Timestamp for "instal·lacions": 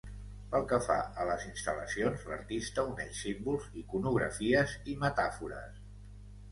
1.49-2.25